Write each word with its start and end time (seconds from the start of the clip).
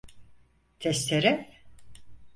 Testere? 0.79 1.49